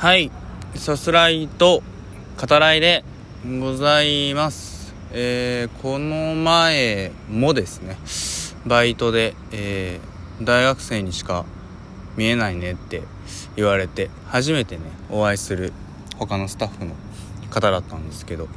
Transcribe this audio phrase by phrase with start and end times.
[0.00, 0.30] はい。
[0.76, 1.82] さすらいと
[2.40, 3.04] 語らいで
[3.60, 4.94] ございます。
[5.12, 7.98] えー、この前もですね
[8.64, 11.44] バイトで、えー、大学生にしか
[12.16, 13.02] 見えないねって
[13.56, 15.70] 言われて初めてねお会いする
[16.16, 16.94] 他のスタッフの
[17.50, 18.48] 方だったんですけど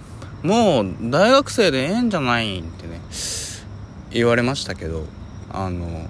[0.43, 3.01] もう大学生でええんじゃないんってね
[4.11, 5.03] 言われましたけど
[5.51, 6.09] あの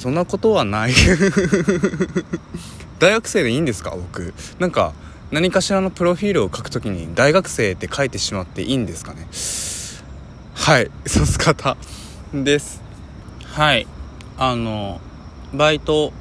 [0.00, 0.92] そんなことはない。
[2.98, 3.90] 大学生でいいんですか？
[3.90, 4.32] 僕。
[4.58, 4.92] なんか
[5.30, 9.26] 何かしらのプロフィールを書くときに大学生って書いてしまっていいんですかね？
[10.54, 10.90] はい。
[11.06, 11.76] そす方。
[12.32, 12.80] です。
[13.44, 13.86] はい。
[14.38, 15.00] あの
[15.52, 16.12] バイト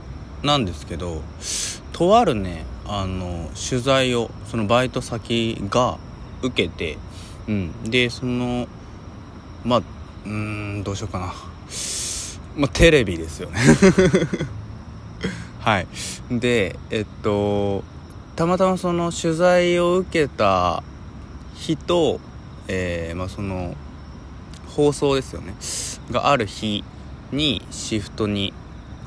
[0.43, 1.21] なんですけど
[1.93, 5.97] とあるねあの取材をそのバイト先が
[6.41, 6.97] 受けて
[7.47, 7.83] うん。
[7.83, 8.67] でその
[9.63, 9.81] まあ
[10.25, 11.33] うんどうしようかな。
[12.55, 13.59] まあテレビですよね。
[15.63, 15.87] はい。
[16.29, 17.85] でえっと
[18.35, 20.83] たまたまその取材を受けた
[21.55, 22.19] 日と、
[22.67, 23.73] えー、まあ、その
[24.67, 25.53] 放送ですよね。
[26.11, 26.83] がある日
[27.31, 28.53] にシフトに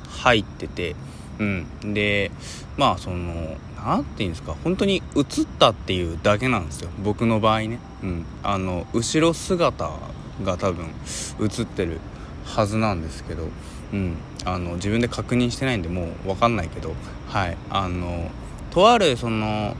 [0.08, 0.96] 入ってて
[1.38, 1.66] うん。
[1.92, 2.30] で
[2.78, 5.24] まあその何て言うんですか本当に映っ
[5.58, 6.88] たっていうだけなんですよ。
[7.04, 7.78] 僕の場合ね。
[8.02, 8.24] うん。
[8.42, 9.90] あの後ろ姿
[10.42, 10.86] が多分
[11.38, 12.00] 映ってる
[12.46, 13.48] はずなんですけど
[13.92, 16.94] うん、あの自分で確認してないんでもう分かんないけど
[17.28, 18.30] はいあの
[18.70, 19.76] とあるその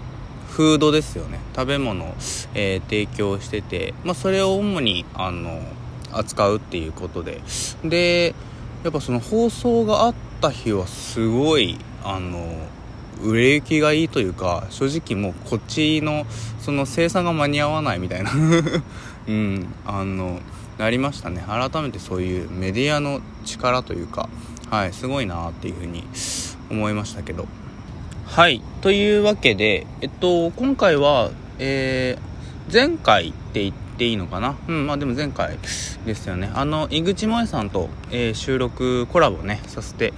[0.48, 1.38] フードですよね。
[1.54, 2.14] 食べ物、
[2.54, 5.60] えー、提供してて、まあ、それを主にあの
[6.12, 7.42] 扱うっていうことで。
[7.84, 8.34] で
[8.84, 12.56] やっぱその放送があった日はすごいあの
[13.22, 16.24] 売れ行きがいいというか正直もうこっちの
[16.60, 18.30] その生産が間に合わないみたいな。
[19.28, 20.40] うんあの
[20.78, 21.42] なりましたね。
[21.46, 24.28] 改めてそういうメディアの力というか
[24.70, 26.04] はいすごいなっていうふうに
[26.70, 27.46] 思いましたけど。
[28.26, 28.60] はい。
[28.80, 34.56] というわけでえっと今回はえー、前回って言っていいのかな？
[34.68, 35.56] うんまあでも前回
[36.04, 36.50] ですよね。
[36.54, 40.12] あの井口萌さんと、えー、収録コラボねさせて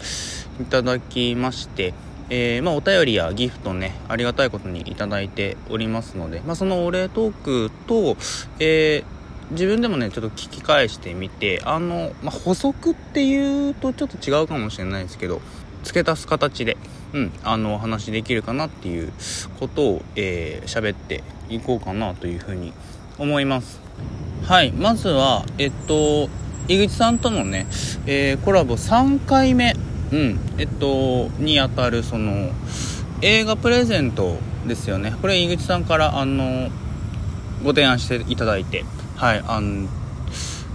[0.61, 1.95] いただきまして
[2.31, 8.17] えー、まあ、お便りやギフトねありがたいことにいただいておりますので、まあ、そのお礼トークと、
[8.59, 9.18] えー
[9.51, 15.41] 自分でもねちょっと聞き返してみてあの、まあ、補足っていうとちょっと違うかもしれないですけど
[15.85, 16.77] 付け足す形で、
[17.15, 19.13] うん、あのお話できるかなっていう
[19.59, 22.73] ことを喋、えー、っていこうかなというふうに
[23.19, 23.81] 思います。
[24.45, 26.29] はいまずはえっと
[26.69, 27.67] 井口さんとのね、
[28.07, 29.75] えー、コラボ3回目
[30.13, 32.51] うんえっとにあたるその
[33.23, 34.37] 映画プレゼント
[34.67, 35.15] ですよね。
[35.23, 36.69] これ井口さんからあの
[37.63, 38.85] ご提案していただいて。
[39.19, 39.89] はいあの、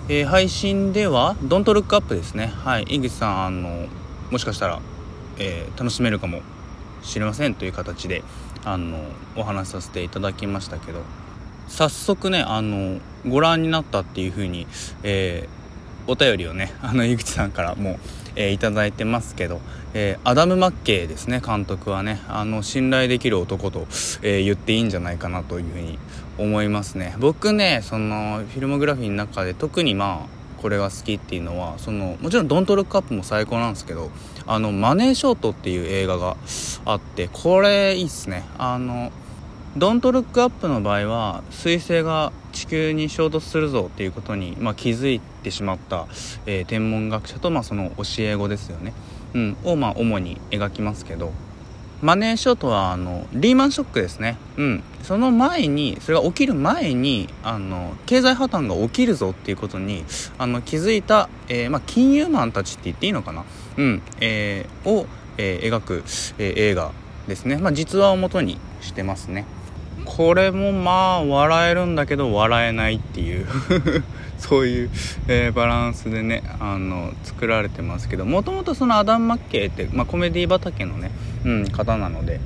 [0.10, 2.52] えー、配信では「ドントルックアップ」ですね。
[2.66, 3.88] はい井口さんあの
[4.32, 4.82] もしかしたら、
[5.38, 6.42] えー、楽しめるかも
[7.04, 8.22] しれませんという形で
[8.66, 8.98] あの
[9.38, 11.00] お話しさせていただきましたけど。
[11.70, 14.68] 早速ねあのご覧になったっていうふうに、
[15.04, 18.00] えー、お便りをねあの井口さんからもう、
[18.36, 19.62] えー、いただいてますけど、
[19.94, 23.82] えー、アダム・マッケイですね監督はねあの信頼できる男と、
[24.22, 26.00] えー、言っていいんじゃないかなというふうに
[26.38, 27.16] 思いますね。
[27.20, 34.10] 僕ねそのフィルモグラフィーの中で特にまあこれが好きっていうのはそのもちろん「ドントルックアップも最高なんですけど
[34.48, 36.38] あのマネーショートっていう映画が
[36.86, 38.44] あってこれいいっすね。
[38.58, 39.12] あの
[39.76, 46.06] ドントルックアップの場合は彗星が地球に衝突するぞっていうことに、まあ、気づいてしまった、
[46.46, 48.94] えー、天文学者と、まあ、その教え子ですよね、
[49.34, 51.32] うん、を、まあ、主に描きますけど。
[52.04, 60.04] マネーショートはあのリーマンショックですね、うん、その前にそれが起きる前にあの経済破綻が起きるぞっていうことに
[60.38, 63.46] あの気づいた、えー、まあ、金融マンたちって言っていいのかな、
[63.78, 65.06] うんえー、を、
[65.38, 66.04] えー、描く、
[66.40, 66.92] え映画
[67.30, 69.46] ですね、まあ、実話をもとにしてますね。
[70.06, 73.46] これもまあ笑えるんだけど笑えないっていう。
[74.44, 74.90] そういう、
[75.30, 81.12] えー、バランスでねあの作られてますけどもともとそのアダム・マッケイって、まあ、コメディ畑のね、
[81.46, 82.42] うん、方なので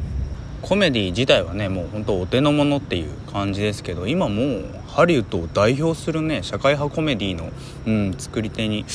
[0.62, 7.50] コメディ自体はねもう本当お手の物っていう感じですけど今もうハリウッドを代表するね社会派コメディの、
[7.88, 8.86] うん、作り手に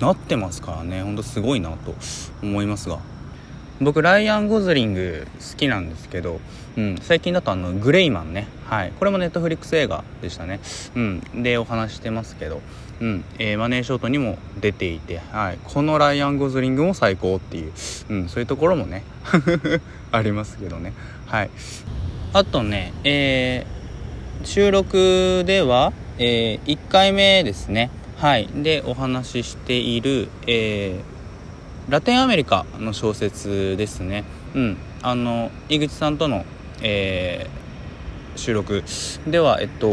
[0.00, 1.94] なってますからねほんとすごいなと
[2.42, 2.98] 思いますが。
[3.80, 6.40] 僕ライアン・ゴズリング好きなんですけど、
[6.76, 10.60] うん、最近だとあのグレイマンね、はい、これもネットフリックス映画でしたね、
[10.94, 12.60] うん、でお話してますけど、
[13.00, 13.24] うん。
[13.38, 17.72] えー、マネーショートにも出ていて、はい、このライアン・ゴズリングも最高っていう、
[18.10, 19.02] うん、そういうところもね
[20.12, 20.92] ありますけどね、
[21.26, 21.50] はい、
[22.34, 27.90] あとね、えー、収録では、えー、1回目ですね。
[28.18, 28.48] はい。
[28.54, 31.19] でお話ししている、えー
[31.90, 34.22] ラテンアメリカの小説ですね。
[34.54, 34.76] うん。
[35.02, 36.44] あの井口さんとの、
[36.82, 38.84] えー、収録
[39.26, 39.88] では、えっと、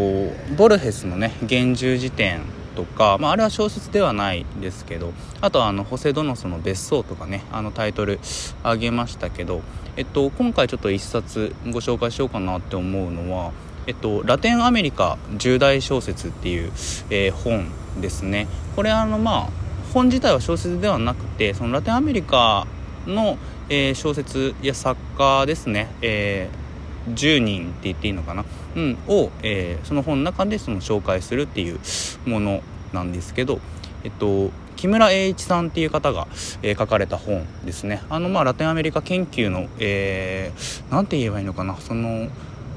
[0.56, 2.42] ボルヘスのね「厳重辞典」
[2.76, 8.20] とか、まあ、あれは小説ではないですけどあとはあのホセ・ドノソの別荘とかねあのタイトル
[8.64, 9.62] あげましたけど、
[9.96, 13.52] えっと、今回ちょっと一冊ご紹介しようかなって思うのは、
[13.88, 16.72] えっと、ラテンアメリカ重大小説っていう、
[17.10, 17.72] えー、本
[18.02, 19.67] ですねこれあのまあ
[19.98, 22.68] 本自体は小説ではなくてそのラテンアメリカ
[23.08, 26.68] の、えー、小説や作家ですね、えー
[27.16, 28.44] 10人って言っていいのかな、
[28.76, 31.80] うん、を、えー、その本の中でその紹介するっていう
[32.26, 32.62] もの
[32.92, 33.60] なんですけど、
[34.04, 36.28] えっと、木村英一さんっていう方が、
[36.62, 38.02] えー、書かれた本ですね。
[38.10, 41.78] あの、まあ、ラテンアメリカ研究の、えー、て言えばいいのかな？
[41.78, 42.28] その、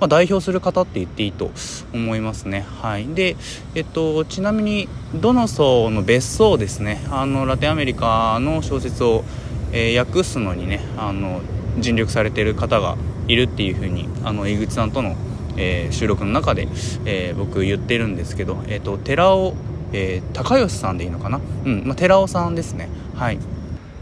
[0.00, 1.50] まあ、代表する方って言っていいと
[1.93, 2.64] 思いますね。
[2.82, 3.06] はい。
[3.06, 3.37] で
[3.75, 7.00] えっとちなみにドノソの別荘ですね。
[7.11, 9.25] あのラテンアメリカの小説を、
[9.73, 11.43] えー、訳すのにねあの
[11.79, 12.97] 尽力されてる方が
[13.29, 15.17] いるっていうふうにあの井口さんとの、
[15.56, 16.67] えー、収録の中で、
[17.05, 19.55] えー、僕言ってるんですけど、えーと、寺尾、
[19.93, 22.88] えー、高吉さんでいいのかな、うんまあ、寺尾さんですね。
[23.14, 23.38] はい。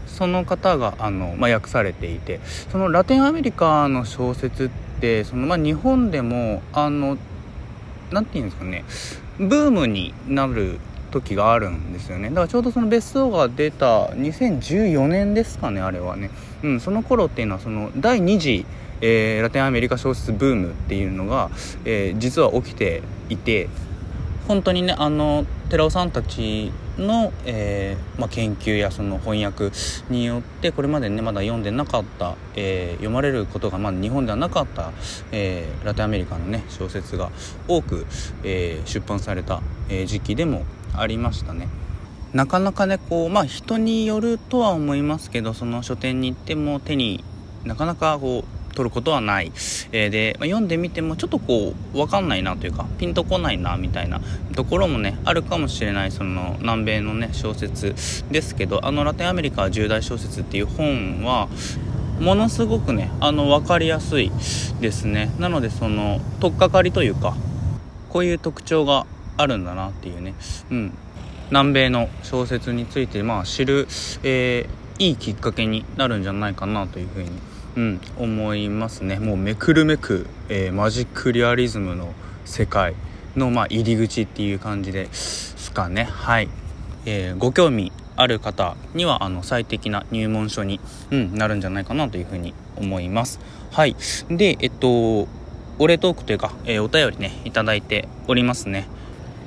[0.07, 2.41] その方があの、まあ、訳されていて
[2.71, 4.88] そのラテンアメリカの小説って
[5.23, 7.17] その、まあ、日本でもあの
[8.11, 8.83] なんていうんですかね
[9.37, 10.79] ブームになる
[11.11, 12.29] 時があるんですよね。
[12.29, 16.29] だからちょうどその別荘が出た2014年ですかねあれはね、
[16.63, 18.65] うん、その頃っていうのはその第2次
[19.01, 21.49] えー、ラテンアメリカ小説ブームっていうのが、
[21.85, 23.69] えー、実は起きていて
[24.47, 29.71] 本当にねあの寺尾さんたちの、えーまあ、研究やその翻訳
[30.09, 34.91] によってこれまでねまだ読んでなかった、えー、読まれることがまだ日本ではなかった、
[35.31, 37.29] えー、ラテンアメリカのね小説が
[37.67, 38.07] 多く、
[38.43, 40.63] えー、出版された、えー、時期でも
[40.95, 41.67] ありましたね。
[42.33, 47.23] なかなかねこうまあ人によるとは思いますけどその書店に行っても手に
[47.63, 49.51] なかなかこう取ることはない、
[49.91, 54.21] えー、で、まあ、読んでみてもちょっとこう分かんないなというかピンとこないなみたいな
[54.55, 57.95] ところもねあるかもしれないその南米のね小説
[58.31, 61.49] ですけどあのラテンアメリカ重大小説っていう本は
[62.19, 64.29] ものすごくねあの分かりやすい
[64.81, 65.31] ですね。
[65.39, 67.35] なのでその取っかかりというか
[68.09, 69.05] こういう特徴が
[69.37, 70.33] あるんだなっていうね。
[70.69, 70.93] うん。
[71.49, 73.87] 南米の小説についてまあ知る、
[74.23, 77.29] えー、いいきっかけになるんじゃないかなというふうに
[77.75, 79.19] うん、思いますね。
[79.19, 82.13] もうめくるめく、えー、マジックリアリズムの
[82.45, 82.95] 世界
[83.35, 86.03] の、まあ、入り口っていう感じですかね。
[86.03, 86.49] はい、
[87.05, 90.81] えー、ご興味ある方にはあの最適な入門書に、
[91.11, 93.39] うん、なるんじゃないかなというふうに思います。
[93.71, 93.95] はい。
[94.29, 95.27] でえっと
[95.81, 98.87] お礼トークというか、えー、お便りねいただいておりますね。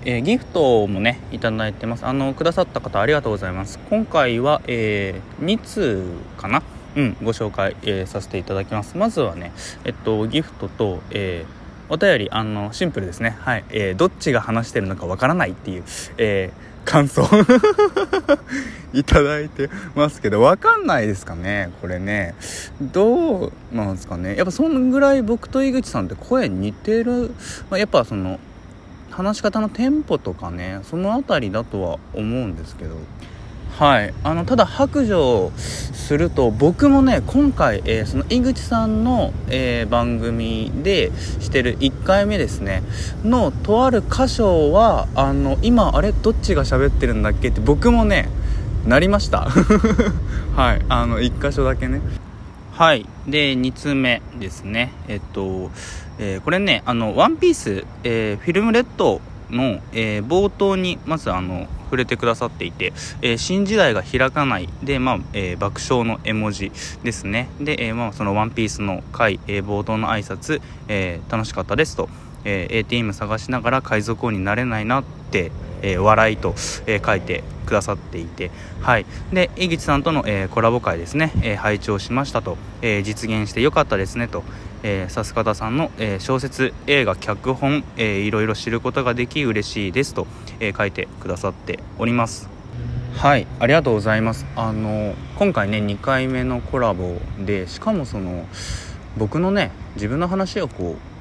[0.05, 2.07] えー、ギフトもねいただいてます。
[2.07, 3.79] あのくださった方ありがとうございます。
[3.91, 6.03] 今回は、えー、2通
[6.39, 6.63] かな
[6.97, 8.97] うん、ご紹介、えー、させていただきます。
[8.97, 9.53] まずはね
[9.85, 13.37] えっとギフトと、えー、お便りあのシンプルですね。
[13.41, 15.85] はい、えー、どっちが話してるのかわからないっていう、
[16.19, 17.23] えー、感想。
[18.95, 22.35] いただいてますけどわかんないですかねこれね。
[22.81, 24.37] どうなんですかね。
[24.37, 27.31] やっぱそんぐらい僕と井口さんって声似てる、
[27.71, 28.39] まあ、やっぱその
[29.11, 32.97] 話し方のテンポとかねその辺りだとは思うんですけど。
[33.79, 34.15] はい。
[34.23, 41.11] あのただ白状すると僕もね今回、えー、その井口さんの、えー、番組で
[41.41, 42.83] してる1回目ですね。
[43.25, 48.29] のとある箇所はあの今あれどっちが喋ってるんだっけって僕もね
[48.87, 49.49] なりました。
[50.55, 50.83] はい。
[50.89, 52.03] あの1箇所だけね。
[52.73, 53.07] はい。
[53.27, 54.93] で2通目ですね。
[55.09, 55.71] えっと、
[56.19, 66.73] えー、これねあの「ワンピース、えフィルムレッドの、え冒頭にまずあの触れてくださっていて、えー、新時代が開かないで、まあえー、爆笑の絵文字
[67.03, 67.51] ですね。
[67.61, 72.09] で、えー、まあ、その「ワンピースの回、え冒頭の挨拶、え楽しかったですと、
[72.45, 76.55] え ATM 探しながら海賊王になれないなってえー、笑いと、
[76.87, 84.43] えー、書いてくださっていて、はい、で井口さんとの、えー、コラボ会ですね、え拝聴しましたと、え実現してよかったですねと、
[84.83, 90.27] えさす方さんの、え小説映画脚本、えー、いろいろ知ることができ嬉しいですと、
[90.61, 92.49] え書いてくださっております。
[93.15, 93.47] はい。
[93.61, 94.47] ありがとうございます。
[94.57, 98.47] あの今回ね2回目のコラボでしかもその
[99.17, 101.12] 僕のね自分の話をこう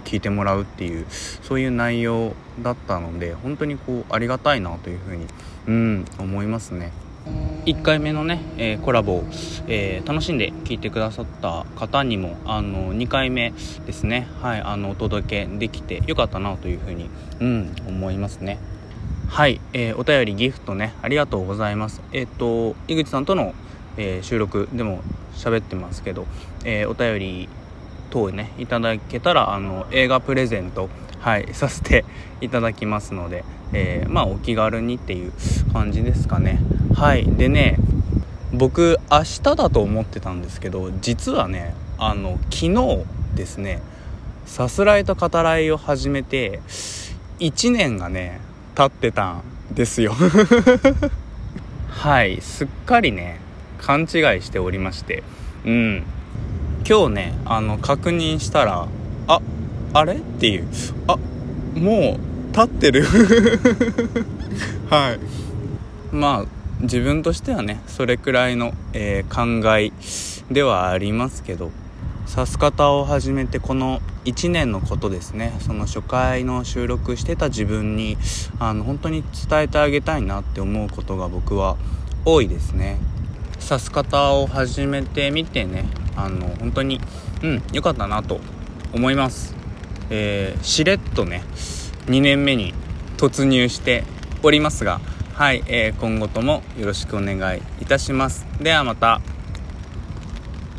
[0.00, 5.26] 聞いてもらうっていうそういう内容だったので本当にこうありがたいなというふうに
[5.66, 6.92] うん思いますね。
[7.66, 9.24] 1回目のね、えー、コラボを、
[9.68, 13.52] えー、楽しんで聞いてくださった方にもあの2回目
[13.86, 18.58] ですね、はい、あのお届けできてよかったなというふうに、うん、思いますね。
[19.28, 22.00] はい、えー、お便りギフトねありがとうございます。
[22.12, 23.54] えっ、と井口さんとの、
[23.96, 25.02] え収録でも
[25.34, 26.26] 喋ってますけど、
[26.64, 27.48] え、お便り
[28.10, 30.88] 等ねいただけたらあの映画プレゼント
[31.20, 32.04] はい させて
[32.40, 35.32] いただきますので、えー、まあお気軽にっていう
[35.72, 36.60] 感じですかね。
[36.94, 37.78] はいでね
[38.52, 43.80] 僕明日だと思ってたんですけど実はねあの昨日ですね
[44.44, 46.60] さすらいと語らいを始めて
[47.38, 48.40] 1年がね
[48.74, 50.14] 経ってたんですよ。
[51.88, 53.38] はいすっかりね
[53.78, 54.06] 勘違い
[54.42, 55.22] しておりまして。
[55.64, 56.04] うん。
[56.88, 58.88] 今日ねあの確認したら
[59.26, 59.40] あ
[59.92, 60.14] あれ？
[60.14, 60.68] っていう。
[61.06, 61.16] あ
[61.74, 63.04] もう立ってる。
[64.90, 65.20] はい。
[66.14, 66.44] まあ
[66.80, 69.92] 自分としてはねそれくらいの、えー、考え
[70.52, 71.70] ではありますけど
[72.26, 75.52] さす方を始めてこの1年のことですね。
[75.60, 78.16] その初回の収録してた自分に
[78.58, 81.76] あの本当に伝えてあげたいなって思うことが僕は
[82.24, 82.98] 多いですね。
[83.60, 85.84] 刺す方を始めてみてね。
[86.16, 87.00] あの本当に
[87.42, 88.40] うん良かったなと
[88.92, 89.54] 思います。
[90.10, 91.44] えー、しれっとね
[92.06, 92.74] 2年目に
[93.16, 94.04] 突入して
[94.42, 95.00] おりますが
[95.34, 98.46] はい、えー、今後ともよろしくお願いいたします。
[98.60, 99.20] ではまた。